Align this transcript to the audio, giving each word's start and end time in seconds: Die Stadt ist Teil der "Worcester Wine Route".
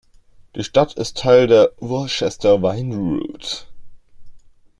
Die 0.55 0.63
Stadt 0.63 0.95
ist 0.95 1.19
Teil 1.19 1.45
der 1.45 1.73
"Worcester 1.77 2.63
Wine 2.63 2.95
Route". 2.95 3.57